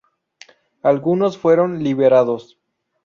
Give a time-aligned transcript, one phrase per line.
[0.81, 2.57] Algunos fueron liberados.